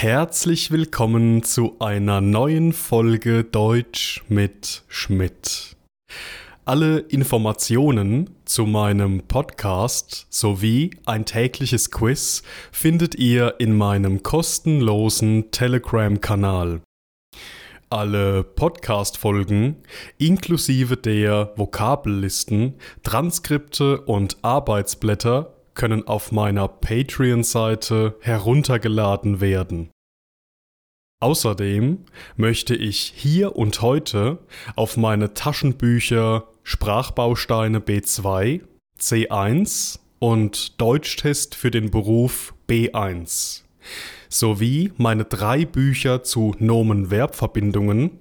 Herzlich 0.00 0.70
willkommen 0.70 1.42
zu 1.42 1.74
einer 1.80 2.20
neuen 2.20 2.72
Folge 2.72 3.42
Deutsch 3.42 4.22
mit 4.28 4.84
Schmidt. 4.86 5.76
Alle 6.64 7.00
Informationen 7.00 8.30
zu 8.44 8.64
meinem 8.64 9.22
Podcast 9.26 10.28
sowie 10.30 10.92
ein 11.04 11.24
tägliches 11.24 11.90
Quiz 11.90 12.44
findet 12.70 13.16
ihr 13.16 13.56
in 13.58 13.76
meinem 13.76 14.22
kostenlosen 14.22 15.50
Telegram-Kanal. 15.50 16.80
Alle 17.90 18.44
Podcast-Folgen 18.44 19.78
inklusive 20.16 20.96
der 20.96 21.54
Vokabellisten, 21.56 22.74
Transkripte 23.02 24.02
und 24.02 24.36
Arbeitsblätter 24.42 25.57
können 25.78 26.06
auf 26.06 26.32
meiner 26.32 26.68
Patreon-Seite 26.68 28.16
heruntergeladen 28.20 29.40
werden. 29.40 29.90
Außerdem 31.20 32.04
möchte 32.36 32.76
ich 32.76 33.14
hier 33.16 33.56
und 33.56 33.80
heute 33.80 34.40
auf 34.76 34.98
meine 34.98 35.32
Taschenbücher 35.32 36.48
Sprachbausteine 36.62 37.80
B2, 37.80 38.60
C1 39.00 40.00
und 40.18 40.78
Deutschtest 40.80 41.54
für 41.54 41.70
den 41.70 41.90
Beruf 41.90 42.54
B1 42.68 43.62
sowie 44.28 44.92
meine 44.96 45.24
drei 45.24 45.64
Bücher 45.64 46.22
zu 46.22 46.54
Nomen-Verb-Verbindungen, 46.58 48.18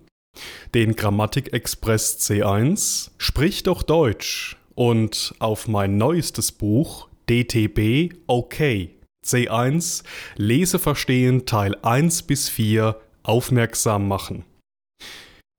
den 0.74 0.96
Grammatikexpress 0.96 2.20
C1, 2.20 3.12
Sprich 3.18 3.64
doch 3.64 3.84
Deutsch 3.84 4.58
und 4.76 5.34
auf 5.40 5.68
mein 5.68 5.98
neuestes 5.98 6.52
Buch 6.52 7.07
DTB 7.30 8.16
OK 8.28 8.90
C1 9.26 10.04
Leseverstehen 10.38 11.46
Teil 11.46 11.76
1 11.82 12.24
bis 12.24 12.48
4 12.50 13.00
aufmerksam 13.24 14.08
machen. 14.08 14.46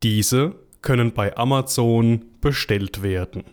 Diese 0.03 0.55
können 0.81 1.13
bei 1.13 1.37
Amazon 1.37 2.25
bestellt 2.41 3.03
werden. 3.03 3.45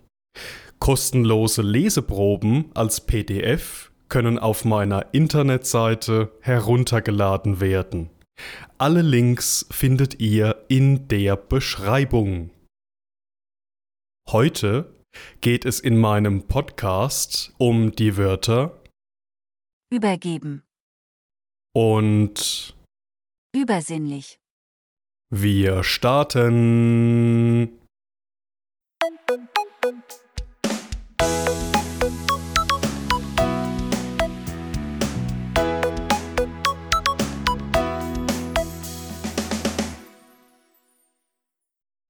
Kostenlose 0.80 1.62
Leseproben 1.62 2.72
als 2.73 3.02
PDF 3.02 3.92
können 4.08 4.39
auf 4.39 4.64
meiner 4.64 5.14
Internetseite 5.14 6.32
heruntergeladen 6.42 7.59
werden. 7.59 8.09
Alle 8.78 9.02
Links 9.02 9.66
findet 9.72 10.20
ihr 10.20 10.64
in 10.67 11.08
der 11.08 11.36
Beschreibung. 11.36 12.52
Heute 14.30 14.94
geht 15.41 15.66
es 15.66 15.80
in 15.80 15.97
meinem 15.97 16.47
Podcast 16.47 17.53
um 17.58 17.91
die 17.91 18.17
Wörter 18.17 18.81
Übergeben. 19.91 20.63
und 21.73 22.75
Übersinnlich. 23.55 24.39
wir 25.30 25.83
starten. 25.83 27.80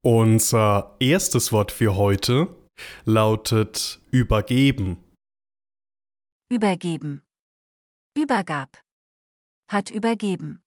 Unser 0.01 0.95
erstes 0.99 1.51
Wort 1.51 1.71
für 1.71 1.95
heute 1.95 2.47
lautet 3.05 4.01
übergeben. 4.11 4.97
Übergeben. 6.49 7.21
Übergab. 8.17 8.81
Hat 9.69 9.91
übergeben. 9.91 10.61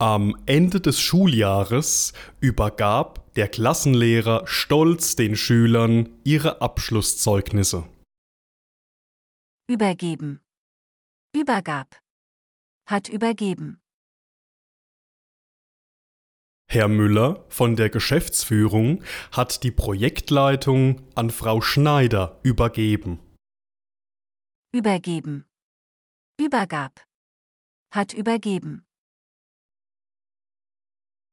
Am 0.00 0.42
Ende 0.46 0.80
des 0.80 1.00
Schuljahres 1.00 2.14
übergab 2.40 3.34
der 3.34 3.48
Klassenlehrer 3.48 4.46
stolz 4.46 5.14
den 5.14 5.36
Schülern 5.36 6.08
ihre 6.24 6.62
Abschlusszeugnisse. 6.62 7.86
Übergeben. 9.68 10.40
Übergab. 11.36 12.00
Hat 12.86 13.08
übergeben. 13.08 13.80
Herr 16.72 16.86
Müller 16.86 17.44
von 17.48 17.74
der 17.74 17.90
Geschäftsführung 17.90 19.02
hat 19.32 19.64
die 19.64 19.72
Projektleitung 19.72 21.02
an 21.16 21.30
Frau 21.30 21.60
Schneider 21.60 22.38
übergeben. 22.44 23.18
Übergeben. 24.72 25.46
Übergab. 26.40 27.04
Hat 27.92 28.12
übergeben. 28.12 28.86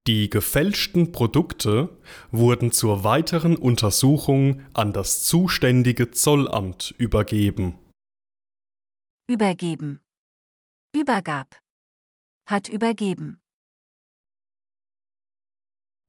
Die 0.07 0.31
gefälschten 0.31 1.11
Produkte 1.11 1.95
wurden 2.31 2.71
zur 2.71 3.03
weiteren 3.03 3.57
Untersuchung 3.57 4.65
an 4.73 4.91
das 4.91 5.23
zuständige 5.23 6.09
Zollamt 6.09 6.95
übergeben. 6.97 7.77
Übergeben. 9.29 10.01
Übergab. 10.95 11.61
Hat 12.49 12.69
übergeben. 12.69 13.39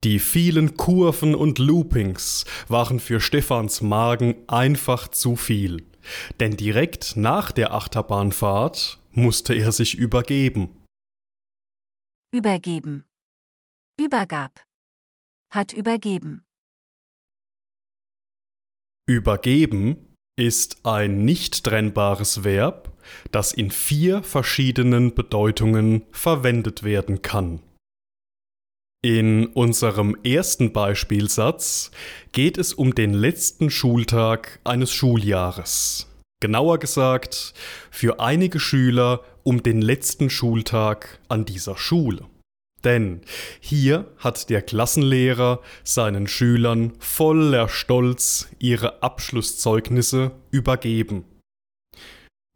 Die 0.04 0.20
vielen 0.20 0.76
Kurven 0.76 1.34
und 1.34 1.58
Loopings 1.58 2.44
waren 2.68 3.00
für 3.00 3.20
Stephans 3.20 3.80
Magen 3.80 4.36
einfach 4.46 5.08
zu 5.08 5.34
viel, 5.34 5.84
denn 6.38 6.56
direkt 6.56 7.16
nach 7.16 7.50
der 7.50 7.74
Achterbahnfahrt 7.74 9.00
musste 9.10 9.54
er 9.54 9.72
sich 9.72 9.96
übergeben. 9.96 10.84
Übergeben. 12.32 13.06
Übergab. 14.00 14.64
Hat 15.50 15.72
übergeben. 15.72 16.44
Übergeben 19.08 20.14
ist 20.36 20.86
ein 20.86 21.24
nicht 21.24 21.64
trennbares 21.64 22.44
Verb, 22.44 22.92
das 23.32 23.52
in 23.52 23.72
vier 23.72 24.22
verschiedenen 24.22 25.14
Bedeutungen 25.14 26.06
verwendet 26.12 26.84
werden 26.84 27.22
kann. 27.22 27.62
In 29.00 29.46
unserem 29.46 30.16
ersten 30.24 30.72
Beispielsatz 30.72 31.92
geht 32.32 32.58
es 32.58 32.74
um 32.74 32.96
den 32.96 33.14
letzten 33.14 33.70
Schultag 33.70 34.58
eines 34.64 34.92
Schuljahres. 34.92 36.08
Genauer 36.40 36.78
gesagt, 36.78 37.54
für 37.92 38.18
einige 38.18 38.58
Schüler 38.58 39.22
um 39.44 39.62
den 39.62 39.80
letzten 39.80 40.30
Schultag 40.30 41.20
an 41.28 41.44
dieser 41.44 41.76
Schule. 41.76 42.26
Denn 42.82 43.20
hier 43.60 44.06
hat 44.18 44.50
der 44.50 44.62
Klassenlehrer 44.62 45.60
seinen 45.84 46.26
Schülern 46.26 46.92
voller 46.98 47.68
Stolz 47.68 48.48
ihre 48.58 49.00
Abschlusszeugnisse 49.04 50.32
übergeben. 50.50 51.24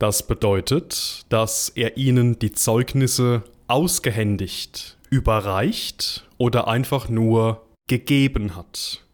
Das 0.01 0.27
bedeutet, 0.27 1.25
dass 1.29 1.69
er 1.69 1.97
ihnen 1.97 2.41
die 2.41 2.51
Zeugnisse 2.51 3.45
ausgehändigt, 3.69 4.99
überreicht 5.11 6.29
oder 6.43 6.67
einfach 6.67 7.09
nur 7.09 7.65
gegeben 7.89 8.57
hat. 8.57 9.05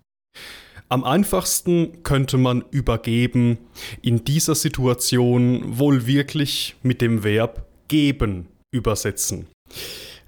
Am 0.88 1.04
einfachsten 1.04 2.02
könnte 2.02 2.38
man 2.38 2.64
übergeben 2.70 3.58
in 4.00 4.24
dieser 4.24 4.54
Situation 4.54 5.78
wohl 5.78 6.06
wirklich 6.06 6.76
mit 6.82 7.02
dem 7.02 7.24
Verb 7.24 7.66
geben 7.88 8.46
übersetzen. 8.72 9.46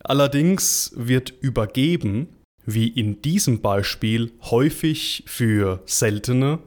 Allerdings 0.04 0.92
wird 0.94 1.32
übergeben, 1.40 2.28
wie 2.66 2.88
in 2.88 3.22
diesem 3.22 3.62
Beispiel, 3.62 4.32
häufig 4.42 5.24
für 5.26 5.80
seltene, 5.86 6.58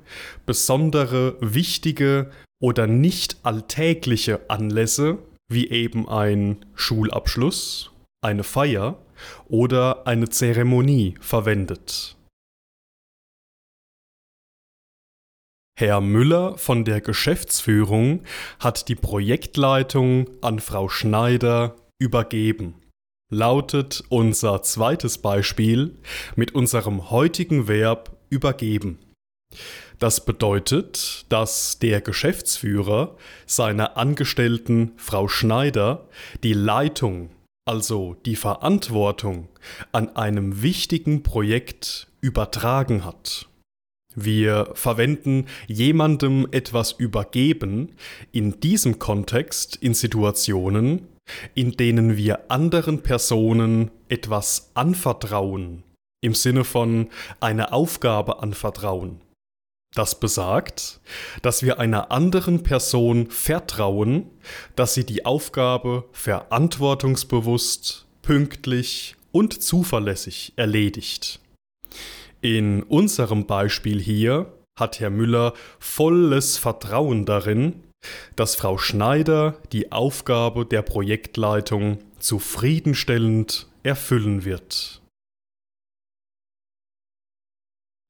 besondere, 0.48 1.38
wichtige 1.42 2.32
oder 2.60 2.88
nicht 2.88 3.38
alltägliche 3.44 4.50
Anlässe, 4.50 5.20
wie 5.48 5.70
eben 5.70 6.10
ein 6.10 6.66
Schulabschluss, 6.74 7.92
eine 8.24 8.44
Feier 8.44 8.98
oder 9.48 10.08
eine 10.08 10.30
Zeremonie 10.30 11.16
verwendet. 11.20 12.16
Herr 15.76 16.02
Müller 16.02 16.58
von 16.58 16.86
der 16.86 17.02
Geschäftsführung 17.02 18.24
hat 18.60 18.88
die 18.90 18.96
Projektleitung 18.96 20.30
an 20.42 20.60
Frau 20.60 20.88
Schneider 20.88 21.76
übergeben. 22.00 22.76
Lautet 23.32 24.04
unser 24.10 24.62
zweites 24.62 25.18
Beispiel 25.18 25.98
mit 26.36 26.54
unserem 26.54 27.10
heutigen 27.10 27.68
Verb 27.68 28.16
übergeben. 28.30 29.00
Das 29.98 30.26
bedeutet, 30.26 31.26
dass 31.30 31.80
der 31.80 32.02
Geschäftsführer 32.02 33.16
seiner 33.46 33.98
Angestellten 33.98 34.92
Frau 34.98 35.28
Schneider 35.28 36.08
die 36.44 36.54
Leitung, 36.54 37.30
also 37.66 38.16
die 38.26 38.36
Verantwortung 38.36 39.48
an 39.92 40.16
einem 40.16 40.62
wichtigen 40.62 41.24
Projekt 41.24 42.08
übertragen 42.22 43.06
hat. 43.06 43.48
Wir 44.16 44.70
verwenden 44.76 45.48
jemandem 45.68 46.48
etwas 46.52 46.92
übergeben, 46.92 47.96
in 48.32 48.60
diesem 48.60 49.00
Kontext 49.00 49.76
in 49.76 49.94
Situationen, 49.94 51.08
in 51.56 51.72
denen 51.72 52.16
wir 52.18 52.52
anderen 52.52 53.02
Personen 53.02 53.92
etwas 54.10 54.72
anvertrauen, 54.76 55.84
im 56.22 56.36
Sinne 56.36 56.64
von 56.64 57.10
eine 57.40 57.74
Aufgabe 57.74 58.44
anvertrauen. 58.44 59.23
Das 59.96 60.20
besagt, 60.20 61.02
dass 61.44 61.62
wir 61.62 61.80
einer 61.80 62.12
anderen 62.12 62.64
Person 62.64 63.30
vertrauen, 63.30 64.30
dass 64.76 64.96
sie 64.96 65.06
die 65.06 65.26
Aufgabe 65.26 66.06
verantwortungsbewusst, 66.12 68.08
pünktlich 68.24 69.16
und 69.32 69.62
zuverlässig 69.62 70.54
erledigt. 70.56 71.40
In 72.42 72.82
unserem 72.84 73.46
Beispiel 73.46 74.02
hier 74.02 74.52
hat 74.80 75.00
Herr 75.00 75.12
Müller 75.12 75.54
volles 75.80 76.58
Vertrauen 76.58 77.26
darin, 77.26 77.84
dass 78.36 78.56
Frau 78.56 78.78
Schneider 78.80 79.62
die 79.72 79.92
Aufgabe 79.92 80.66
der 80.66 80.82
Projektleitung 80.82 82.00
zufriedenstellend 82.20 83.68
erfüllen 83.84 84.44
wird. 84.44 85.03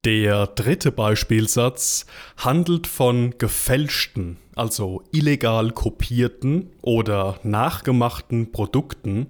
Der 0.05 0.47
dritte 0.47 0.91
Beispielsatz 0.91 2.05
handelt 2.35 2.87
von 2.87 3.35
gefälschten, 3.37 4.37
also 4.53 5.01
illegal 5.13 5.71
kopierten 5.71 6.71
oder 6.81 7.39
nachgemachten 7.43 8.51
Produkten, 8.51 9.27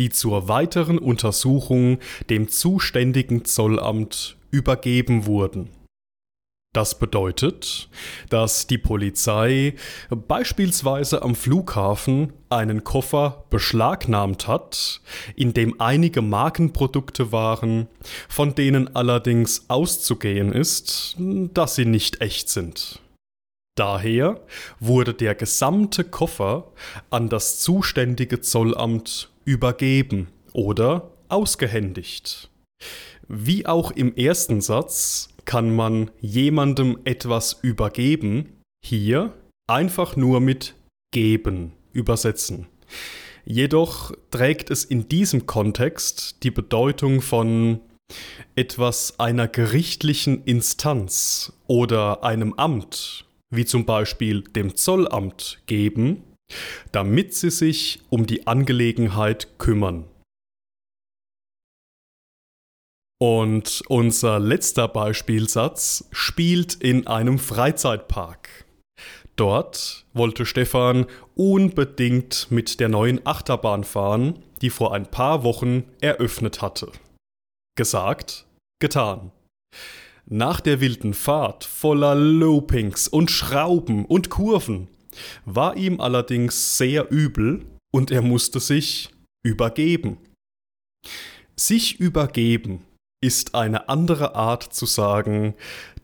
die 0.00 0.10
zur 0.10 0.48
weiteren 0.48 0.98
Untersuchung 0.98 2.00
dem 2.28 2.48
zuständigen 2.48 3.44
Zollamt 3.44 4.36
übergeben 4.50 5.26
wurden. 5.26 5.70
Das 6.72 7.00
bedeutet, 7.00 7.88
dass 8.28 8.68
die 8.68 8.78
Polizei 8.78 9.74
beispielsweise 10.08 11.22
am 11.22 11.34
Flughafen 11.34 12.32
einen 12.48 12.84
Koffer 12.84 13.44
beschlagnahmt 13.50 14.46
hat, 14.46 15.00
in 15.34 15.52
dem 15.52 15.80
einige 15.80 16.22
Markenprodukte 16.22 17.32
waren, 17.32 17.88
von 18.28 18.54
denen 18.54 18.94
allerdings 18.94 19.64
auszugehen 19.66 20.52
ist, 20.52 21.16
dass 21.18 21.74
sie 21.74 21.86
nicht 21.86 22.20
echt 22.20 22.48
sind. 22.48 23.00
Daher 23.76 24.40
wurde 24.78 25.14
der 25.14 25.34
gesamte 25.34 26.04
Koffer 26.04 26.70
an 27.08 27.28
das 27.28 27.58
zuständige 27.58 28.42
Zollamt 28.42 29.32
übergeben 29.44 30.28
oder 30.52 31.10
ausgehändigt. 31.28 32.48
Wie 33.26 33.66
auch 33.66 33.90
im 33.90 34.14
ersten 34.14 34.60
Satz 34.60 35.30
kann 35.50 35.74
man 35.74 36.12
jemandem 36.20 37.00
etwas 37.02 37.58
übergeben, 37.60 38.60
hier 38.86 39.34
einfach 39.68 40.14
nur 40.14 40.38
mit 40.38 40.76
geben 41.12 41.72
übersetzen. 41.92 42.68
Jedoch 43.44 44.12
trägt 44.30 44.70
es 44.70 44.84
in 44.84 45.08
diesem 45.08 45.46
Kontext 45.46 46.44
die 46.44 46.52
Bedeutung 46.52 47.20
von 47.20 47.80
etwas 48.54 49.18
einer 49.18 49.48
gerichtlichen 49.48 50.44
Instanz 50.44 51.52
oder 51.66 52.22
einem 52.22 52.52
Amt, 52.52 53.24
wie 53.52 53.64
zum 53.64 53.84
Beispiel 53.84 54.42
dem 54.42 54.76
Zollamt, 54.76 55.64
geben, 55.66 56.22
damit 56.92 57.34
sie 57.34 57.50
sich 57.50 58.02
um 58.08 58.24
die 58.24 58.46
Angelegenheit 58.46 59.58
kümmern. 59.58 60.04
Und 63.22 63.82
unser 63.88 64.40
letzter 64.40 64.88
Beispielsatz 64.88 66.08
spielt 66.10 66.74
in 66.74 67.06
einem 67.06 67.38
Freizeitpark. 67.38 68.64
Dort 69.36 70.06
wollte 70.14 70.46
Stefan 70.46 71.04
unbedingt 71.34 72.46
mit 72.50 72.80
der 72.80 72.88
neuen 72.88 73.24
Achterbahn 73.26 73.84
fahren, 73.84 74.38
die 74.62 74.70
vor 74.70 74.94
ein 74.94 75.10
paar 75.10 75.44
Wochen 75.44 75.84
eröffnet 76.00 76.62
hatte. 76.62 76.92
Gesagt, 77.76 78.46
getan. 78.80 79.32
Nach 80.24 80.60
der 80.60 80.80
wilden 80.80 81.12
Fahrt 81.12 81.64
voller 81.64 82.14
Loopings 82.14 83.06
und 83.06 83.30
Schrauben 83.30 84.06
und 84.06 84.30
Kurven 84.30 84.88
war 85.44 85.76
ihm 85.76 86.00
allerdings 86.00 86.78
sehr 86.78 87.10
übel 87.10 87.66
und 87.92 88.10
er 88.10 88.22
musste 88.22 88.60
sich 88.60 89.10
übergeben. 89.42 90.16
Sich 91.56 92.00
übergeben 92.00 92.86
ist 93.20 93.54
eine 93.54 93.88
andere 93.88 94.34
Art 94.34 94.72
zu 94.72 94.86
sagen, 94.86 95.54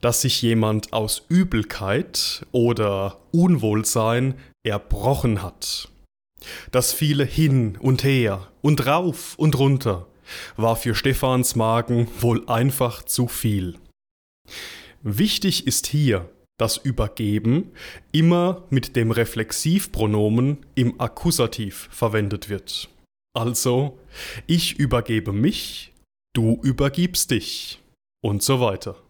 dass 0.00 0.20
sich 0.22 0.42
jemand 0.42 0.92
aus 0.92 1.22
Übelkeit 1.28 2.46
oder 2.52 3.18
Unwohlsein 3.32 4.34
erbrochen 4.62 5.42
hat. 5.42 5.88
Das 6.70 6.92
viele 6.92 7.24
hin 7.24 7.76
und 7.80 8.04
her 8.04 8.48
und 8.60 8.86
rauf 8.86 9.34
und 9.38 9.58
runter 9.58 10.06
war 10.56 10.76
für 10.76 10.94
Stephans 10.94 11.56
Magen 11.56 12.08
wohl 12.20 12.46
einfach 12.48 13.02
zu 13.04 13.28
viel. 13.28 13.78
Wichtig 15.02 15.66
ist 15.66 15.86
hier, 15.86 16.28
dass 16.58 16.76
Übergeben 16.76 17.72
immer 18.12 18.64
mit 18.70 18.96
dem 18.96 19.10
Reflexivpronomen 19.10 20.58
im 20.74 21.00
Akkusativ 21.00 21.88
verwendet 21.90 22.48
wird. 22.48 22.88
Also, 23.34 23.98
ich 24.46 24.78
übergebe 24.78 25.32
mich 25.32 25.92
du 26.36 26.60
übergibst 26.62 27.30
dich 27.30 27.80
und 28.22 28.42
so 28.42 28.60
weiter. 28.60 29.02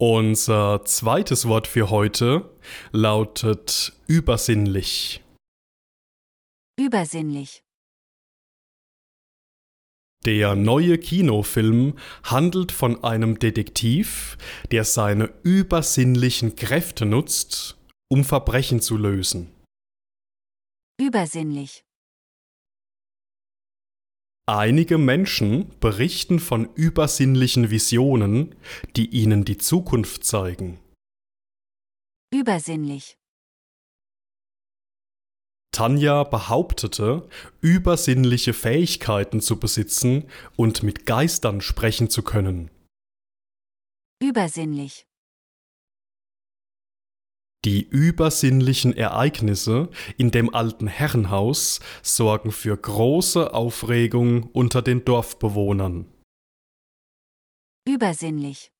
Unser 0.00 0.84
zweites 0.84 1.48
Wort 1.48 1.66
für 1.66 1.90
heute 1.90 2.56
lautet 2.92 3.92
übersinnlich. 4.06 5.24
Übersinnlich. 6.78 7.64
Der 10.24 10.56
neue 10.56 10.98
Kinofilm 10.98 11.96
handelt 12.24 12.72
von 12.72 13.04
einem 13.04 13.38
Detektiv, 13.38 14.36
der 14.70 14.84
seine 14.84 15.32
übersinnlichen 15.42 16.56
Kräfte 16.56 17.06
nutzt, 17.06 17.78
um 18.08 18.24
Verbrechen 18.24 18.80
zu 18.80 18.96
lösen. 18.96 19.50
Übersinnlich. 21.00 21.84
Einige 24.46 24.96
Menschen 24.96 25.78
berichten 25.78 26.40
von 26.40 26.72
übersinnlichen 26.74 27.70
Visionen, 27.70 28.54
die 28.96 29.06
ihnen 29.10 29.44
die 29.44 29.58
Zukunft 29.58 30.24
zeigen. 30.24 30.80
Übersinnlich. 32.32 33.17
Tanja 35.72 36.24
behauptete, 36.24 37.28
übersinnliche 37.60 38.52
Fähigkeiten 38.52 39.40
zu 39.40 39.60
besitzen 39.60 40.24
und 40.56 40.82
mit 40.82 41.06
Geistern 41.06 41.60
sprechen 41.60 42.10
zu 42.10 42.22
können. 42.22 42.70
Übersinnlich. 44.20 45.06
Die 47.64 47.82
übersinnlichen 47.82 48.96
Ereignisse 48.96 49.90
in 50.16 50.30
dem 50.30 50.54
alten 50.54 50.86
Herrenhaus 50.86 51.80
sorgen 52.02 52.52
für 52.52 52.76
große 52.76 53.52
Aufregung 53.52 54.44
unter 54.52 54.80
den 54.80 55.04
Dorfbewohnern. 55.04 56.06
Übersinnlich. 57.86 58.70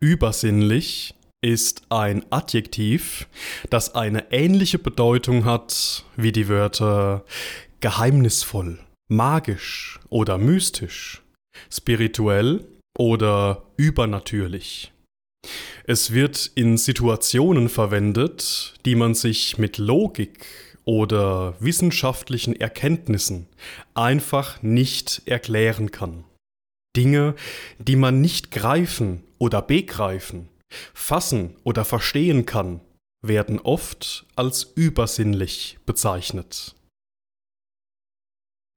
Übersinnlich 0.00 1.14
ist 1.42 1.82
ein 1.88 2.24
Adjektiv, 2.30 3.28
das 3.70 3.94
eine 3.94 4.30
ähnliche 4.30 4.78
Bedeutung 4.78 5.44
hat 5.44 6.04
wie 6.16 6.32
die 6.32 6.48
Wörter 6.48 7.24
geheimnisvoll, 7.80 8.78
magisch 9.08 10.00
oder 10.10 10.36
mystisch, 10.36 11.22
spirituell 11.70 12.66
oder 12.98 13.62
übernatürlich. 13.76 14.92
Es 15.84 16.12
wird 16.12 16.50
in 16.54 16.76
Situationen 16.76 17.68
verwendet, 17.68 18.74
die 18.84 18.94
man 18.94 19.14
sich 19.14 19.56
mit 19.56 19.78
Logik 19.78 20.46
oder 20.84 21.54
wissenschaftlichen 21.60 22.54
Erkenntnissen 22.54 23.48
einfach 23.94 24.62
nicht 24.62 25.22
erklären 25.24 25.90
kann. 25.90 26.24
Dinge, 26.96 27.34
die 27.78 27.96
man 27.96 28.20
nicht 28.20 28.50
greifen 28.50 29.22
oder 29.38 29.62
begreifen, 29.62 30.48
fassen 30.94 31.56
oder 31.64 31.84
verstehen 31.84 32.46
kann, 32.46 32.80
werden 33.22 33.58
oft 33.58 34.26
als 34.36 34.72
übersinnlich 34.74 35.78
bezeichnet. 35.86 36.74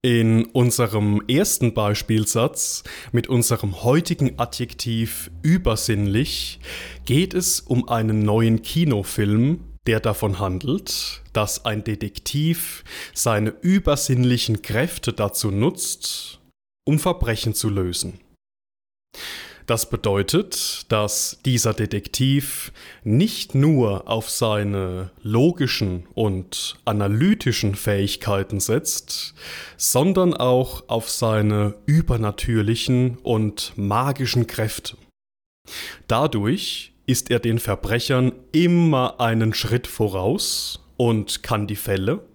In 0.05 0.47
unserem 0.47 1.21
ersten 1.29 1.73
Beispielsatz 1.73 2.83
mit 3.13 3.29
unserem 3.29 3.83
heutigen 3.83 4.37
Adjektiv 4.37 5.31
übersinnlich 5.43 6.59
geht 7.05 7.33
es 7.33 7.61
um 7.61 7.87
einen 7.87 8.23
neuen 8.23 8.63
Kinofilm, 8.63 9.63
der 9.87 10.01
davon 10.01 10.39
handelt, 10.39 11.21
dass 11.31 11.63
ein 11.63 11.85
Detektiv 11.85 12.83
seine 13.13 13.51
übersinnlichen 13.61 14.61
Kräfte 14.61 15.13
dazu 15.13 15.51
nutzt, 15.51 16.41
um 16.85 16.99
Verbrechen 16.99 17.53
zu 17.53 17.69
lösen. 17.69 18.19
Das 19.65 19.89
bedeutet, 19.89 20.85
dass 20.91 21.39
dieser 21.45 21.73
Detektiv 21.73 22.73
nicht 23.03 23.55
nur 23.55 24.09
auf 24.09 24.29
seine 24.29 25.11
logischen 25.21 26.05
und 26.13 26.75
analytischen 26.85 27.75
Fähigkeiten 27.75 28.59
setzt, 28.59 29.33
sondern 29.77 30.33
auch 30.33 30.83
auf 30.89 31.09
seine 31.09 31.75
übernatürlichen 31.85 33.17
und 33.23 33.73
magischen 33.77 34.47
Kräfte. 34.47 34.97
Dadurch 36.07 36.93
ist 37.05 37.31
er 37.31 37.39
den 37.39 37.59
Verbrechern 37.59 38.33
immer 38.51 39.19
einen 39.19 39.53
Schritt 39.53 39.87
voraus 39.87 40.83
und 40.97 41.43
kann 41.43 41.67
die 41.67 41.75
Fälle, 41.75 42.25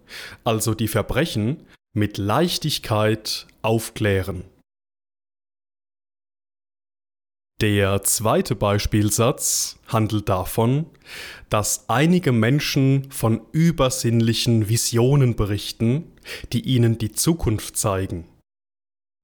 also 0.44 0.74
die 0.74 0.88
Verbrechen, 0.88 1.66
mit 1.94 2.16
Leichtigkeit 2.16 3.46
aufklären. 3.62 4.44
Der 7.60 8.04
zweite 8.04 8.54
Beispielsatz 8.54 9.80
handelt 9.88 10.28
davon, 10.28 10.86
dass 11.50 11.88
einige 11.88 12.30
Menschen 12.30 13.10
von 13.10 13.40
übersinnlichen 13.50 14.68
Visionen 14.68 15.34
berichten, 15.34 16.12
die 16.52 16.60
ihnen 16.60 16.98
die 16.98 17.10
Zukunft 17.10 17.76
zeigen. 17.76 18.28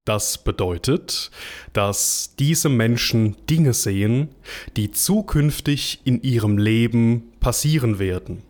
Das 0.05 0.43
bedeutet, 0.43 1.31
dass 1.71 2.35
diese 2.37 2.67
Menschen 2.67 3.37
Dinge 3.49 3.73
sehen, 3.73 4.35
die 4.75 4.91
zukünftig 4.91 6.01
in 6.03 6.21
ihrem 6.21 6.57
Leben 6.57 7.31
passieren 7.39 7.99
werden. 7.99 8.43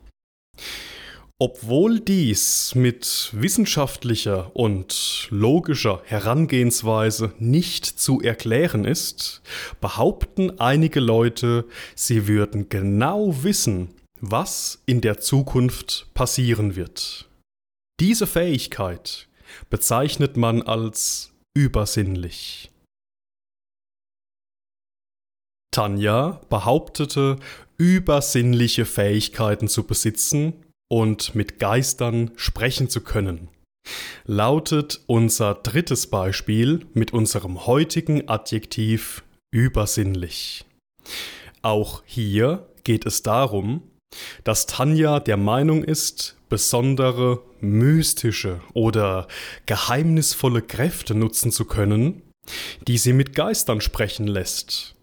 Obwohl 1.37 1.99
dies 1.99 2.75
mit 2.75 3.29
wissenschaftlicher 3.33 4.55
und 4.55 5.27
logischer 5.31 6.01
Herangehensweise 6.05 7.33
nicht 7.39 7.85
zu 7.85 8.21
erklären 8.21 8.85
ist, 8.85 9.41
behaupten 9.81 10.61
einige 10.61 11.01
Leute, 11.01 11.65
sie 11.93 12.29
würden 12.29 12.69
genau 12.69 13.43
wissen, 13.43 13.93
was 14.21 14.81
in 14.85 15.01
der 15.01 15.19
Zukunft 15.19 16.07
passieren 16.13 16.77
wird. 16.77 17.27
Diese 17.99 18.27
Fähigkeit 18.27 19.27
bezeichnet 19.69 20.37
man 20.37 20.61
als 20.61 21.33
übersinnlich. 21.53 22.71
Tanja 25.71 26.39
behauptete, 26.47 27.39
übersinnliche 27.77 28.85
Fähigkeiten 28.85 29.67
zu 29.67 29.83
besitzen 29.83 30.64
und 30.89 31.35
mit 31.35 31.59
Geistern 31.59 32.31
sprechen 32.35 32.89
zu 32.89 33.01
können. 33.01 33.49
Lautet 34.25 35.01
unser 35.05 35.53
drittes 35.53 36.07
Beispiel 36.07 36.85
mit 36.93 37.13
unserem 37.13 37.65
heutigen 37.67 38.27
Adjektiv 38.27 39.23
übersinnlich. 39.51 40.65
Auch 41.61 42.03
hier 42.05 42.67
geht 42.83 43.05
es 43.05 43.21
darum, 43.21 43.83
dass 44.43 44.65
Tanja 44.65 45.19
der 45.19 45.37
Meinung 45.37 45.83
ist, 45.83 46.37
besondere 46.49 47.41
mystische 47.59 48.61
oder 48.73 49.27
geheimnisvolle 49.65 50.61
Kräfte 50.61 51.15
nutzen 51.15 51.51
zu 51.51 51.65
können, 51.65 52.21
die 52.87 52.97
sie 52.97 53.13
mit 53.13 53.35
Geistern 53.35 53.81
sprechen 53.81 54.27
lässt, 54.27 54.94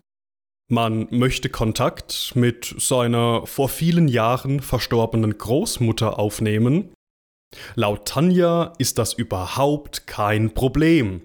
man 0.72 1.06
möchte 1.10 1.50
Kontakt 1.50 2.32
mit 2.34 2.74
seiner 2.78 3.46
vor 3.46 3.68
vielen 3.68 4.08
Jahren 4.08 4.60
verstorbenen 4.60 5.36
Großmutter 5.36 6.18
aufnehmen. 6.18 6.94
Laut 7.74 8.08
Tanja 8.08 8.72
ist 8.78 8.96
das 8.96 9.12
überhaupt 9.12 10.06
kein 10.06 10.54
Problem, 10.54 11.20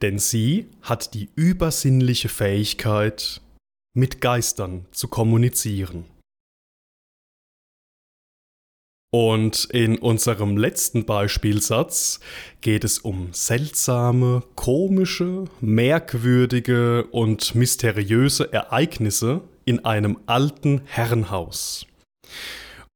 denn 0.00 0.20
sie 0.20 0.70
hat 0.80 1.12
die 1.14 1.28
übersinnliche 1.34 2.28
Fähigkeit, 2.28 3.40
mit 3.96 4.20
Geistern 4.20 4.86
zu 4.92 5.08
kommunizieren. 5.08 6.04
Und 9.16 9.66
in 9.66 9.98
unserem 9.98 10.56
letzten 10.56 11.04
Beispielsatz 11.04 12.18
geht 12.62 12.82
es 12.82 12.98
um 12.98 13.28
seltsame, 13.30 14.42
komische, 14.56 15.44
merkwürdige 15.60 17.04
und 17.12 17.54
mysteriöse 17.54 18.52
Ereignisse 18.52 19.42
in 19.66 19.84
einem 19.84 20.18
alten 20.26 20.80
Herrenhaus. 20.86 21.86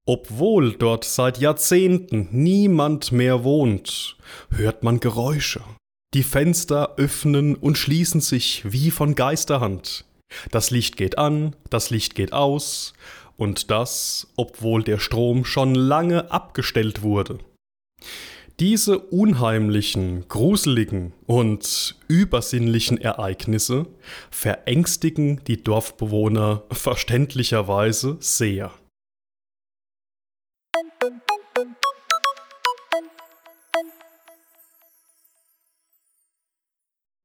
Obwohl 0.06 0.72
dort 0.72 1.04
seit 1.04 1.38
Jahrzehnten 1.38 2.26
niemand 2.32 3.12
mehr 3.12 3.44
wohnt, 3.44 4.16
hört 4.50 4.82
man 4.82 4.98
Geräusche. 4.98 5.60
Die 6.14 6.24
Fenster 6.24 6.96
öffnen 6.96 7.54
und 7.54 7.78
schließen 7.78 8.20
sich 8.20 8.64
wie 8.64 8.90
von 8.90 9.14
Geisterhand. 9.14 10.04
Das 10.50 10.72
Licht 10.72 10.96
geht 10.96 11.16
an, 11.16 11.54
das 11.70 11.90
Licht 11.90 12.16
geht 12.16 12.32
aus, 12.32 12.92
und 13.38 13.70
das, 13.70 14.26
obwohl 14.36 14.82
der 14.82 14.98
Strom 14.98 15.46
schon 15.46 15.74
lange 15.74 16.30
abgestellt 16.30 17.02
wurde. 17.02 17.38
Diese 18.60 18.98
unheimlichen, 18.98 20.26
gruseligen 20.26 21.12
und 21.26 21.94
übersinnlichen 22.08 23.00
Ereignisse 23.00 23.86
verängstigen 24.30 25.40
die 25.46 25.62
Dorfbewohner 25.62 26.64
verständlicherweise 26.72 28.16
sehr. 28.18 28.72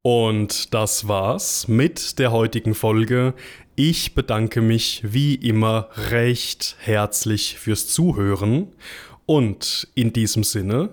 Und 0.05 0.73
das 0.73 1.07
war's 1.07 1.69
mit 1.69 2.19
der 2.19 2.33
heutigen 2.33 2.75
Folge. 2.75 3.33
Ich 3.75 4.13
bedanke 4.13 4.61
mich 4.61 5.01
wie 5.03 5.35
immer 5.35 5.87
recht 5.95 6.75
herzlich 6.79 7.57
fürs 7.57 7.87
Zuhören 7.87 8.67
und 9.25 9.87
in 9.95 10.11
diesem 10.11 10.43
Sinne 10.43 10.89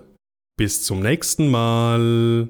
bis 0.55 0.83
zum 0.83 1.01
nächsten 1.01 1.51
Mal. 1.51 2.47